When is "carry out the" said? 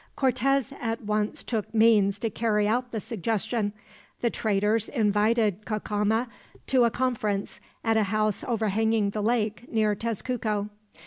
2.31-2.99